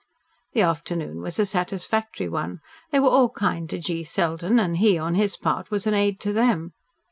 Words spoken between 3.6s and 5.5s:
to G. Selden, and he on his